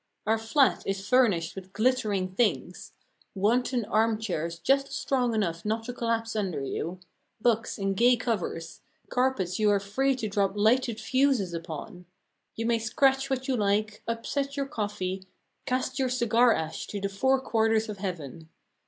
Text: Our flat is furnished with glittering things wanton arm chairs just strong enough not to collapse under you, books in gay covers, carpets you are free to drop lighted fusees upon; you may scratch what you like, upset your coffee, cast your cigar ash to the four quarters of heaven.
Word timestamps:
Our 0.25 0.39
flat 0.39 0.81
is 0.87 1.07
furnished 1.07 1.55
with 1.55 1.73
glittering 1.73 2.29
things 2.33 2.93
wanton 3.35 3.85
arm 3.85 4.17
chairs 4.17 4.57
just 4.57 4.91
strong 4.91 5.35
enough 5.35 5.63
not 5.63 5.83
to 5.83 5.93
collapse 5.93 6.35
under 6.35 6.59
you, 6.63 6.99
books 7.39 7.77
in 7.77 7.93
gay 7.93 8.15
covers, 8.15 8.81
carpets 9.11 9.59
you 9.59 9.69
are 9.69 9.79
free 9.79 10.15
to 10.15 10.27
drop 10.27 10.53
lighted 10.55 10.99
fusees 10.99 11.53
upon; 11.53 12.07
you 12.55 12.65
may 12.65 12.79
scratch 12.79 13.29
what 13.29 13.47
you 13.47 13.55
like, 13.55 14.01
upset 14.07 14.57
your 14.57 14.65
coffee, 14.65 15.27
cast 15.67 15.99
your 15.99 16.09
cigar 16.09 16.51
ash 16.51 16.87
to 16.87 16.99
the 16.99 17.07
four 17.07 17.39
quarters 17.39 17.87
of 17.87 17.99
heaven. 17.99 18.49